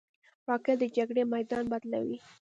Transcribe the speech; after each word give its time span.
راکټ 0.47 0.75
د 0.81 0.83
جګړې 0.95 1.23
میدان 1.33 1.63
بدلوي 1.71 2.17